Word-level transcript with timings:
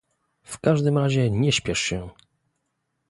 "W 0.43 0.59
każdym 0.59 0.97
razie 0.97 1.31
nie 1.31 1.51
śpiesz 1.51 1.79
się!" 1.79 2.09